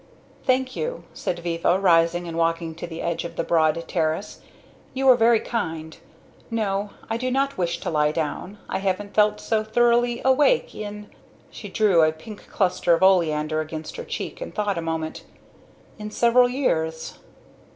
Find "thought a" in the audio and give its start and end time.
14.55-14.81